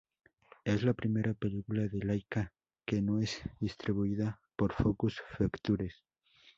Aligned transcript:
Es 0.65 0.81
la 0.81 0.93
primera 0.95 1.35
película 1.35 1.83
de 1.83 2.03
Laika 2.03 2.51
que 2.87 3.03
no 3.03 3.19
es 3.19 3.39
distribuida 3.59 4.41
por 4.55 4.73
Focus 4.73 5.19
Features. 5.37 6.03